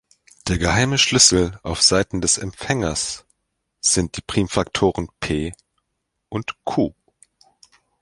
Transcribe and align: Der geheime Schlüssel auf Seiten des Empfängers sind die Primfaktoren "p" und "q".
Der 0.47 0.57
geheime 0.57 0.97
Schlüssel 0.97 1.59
auf 1.61 1.83
Seiten 1.83 2.21
des 2.21 2.39
Empfängers 2.39 3.27
sind 3.81 4.17
die 4.17 4.23
Primfaktoren 4.25 5.09
"p" 5.19 5.53
und 6.27 6.55
"q". 6.63 6.95